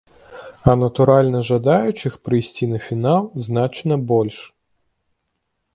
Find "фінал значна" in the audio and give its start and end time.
2.87-3.93